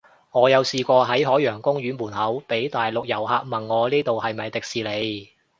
[0.31, 5.29] 我有試過喺海洋公園門口，被大陸遊客問我呢度係咪迪士尼